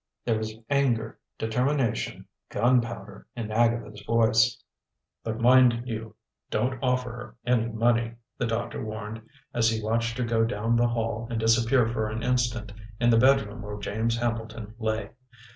There 0.25 0.39
was 0.39 0.55
anger, 0.67 1.19
determination, 1.37 2.25
gunpowder 2.49 3.27
in 3.35 3.51
Agatha's 3.51 4.01
voice. 4.01 4.59
"But 5.23 5.39
mind 5.39 5.83
you, 5.85 6.15
don't 6.49 6.79
offer 6.83 7.11
her 7.11 7.35
any 7.45 7.67
money," 7.67 8.15
the 8.39 8.47
doctor 8.47 8.83
warned, 8.83 9.21
as 9.53 9.69
he 9.69 9.79
watched 9.83 10.17
her 10.17 10.23
go 10.25 10.43
down 10.43 10.75
the 10.75 10.87
hall 10.87 11.27
and 11.29 11.39
disappear 11.39 11.87
for 11.87 12.09
an 12.09 12.23
instant 12.23 12.71
in 12.99 13.11
the 13.11 13.19
bedroom 13.19 13.61
where 13.61 13.77
James 13.77 14.17
Hambleton 14.17 14.73
lay. 14.79 15.11